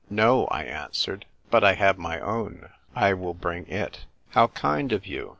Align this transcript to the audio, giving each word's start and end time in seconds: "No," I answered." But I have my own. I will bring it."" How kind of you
"No," 0.25 0.47
I 0.47 0.63
answered." 0.63 1.27
But 1.51 1.63
I 1.63 1.75
have 1.75 1.99
my 1.99 2.19
own. 2.19 2.69
I 2.95 3.13
will 3.13 3.35
bring 3.35 3.67
it."" 3.67 4.05
How 4.31 4.47
kind 4.47 4.91
of 4.91 5.05
you 5.05 5.29